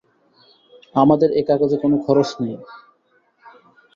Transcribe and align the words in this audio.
আমাদের 0.95 1.29
এ 1.31 1.41
কাগজে 1.47 1.77
কোনো 1.83 1.95
খরচ 2.05 2.29
নেই। 2.39 2.55